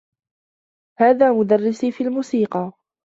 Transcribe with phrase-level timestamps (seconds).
[0.99, 2.71] هذا مدرّسي في الموسيقى.